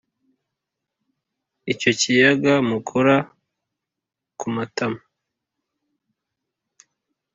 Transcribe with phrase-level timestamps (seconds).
[1.71, 3.15] Icyo kiyaga mukora
[4.39, 5.01] ku matama,